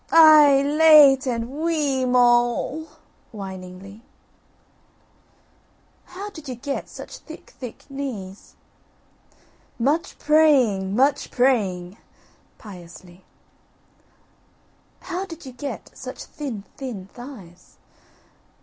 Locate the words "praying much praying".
10.17-11.97